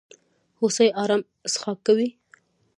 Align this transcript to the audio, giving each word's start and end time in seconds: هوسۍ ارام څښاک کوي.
هوسۍ 0.59 0.87
ارام 1.01 1.21
څښاک 1.51 1.77
کوي. 1.85 2.09